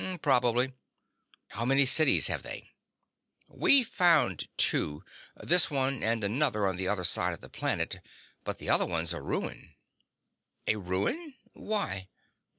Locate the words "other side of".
6.87-7.41